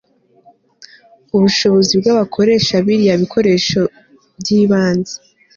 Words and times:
ubushobozi 1.35 1.93
bw'abakoresha 2.01 2.75
biriya 2.85 3.15
bikoresho 3.23 3.81
by'ibanze 4.39 5.15